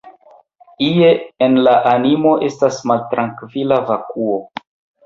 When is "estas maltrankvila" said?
2.49-3.83